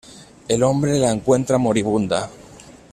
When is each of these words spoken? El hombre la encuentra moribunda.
El 0.47 0.63
hombre 0.63 0.97
la 0.97 1.11
encuentra 1.11 1.59
moribunda. 1.59 2.31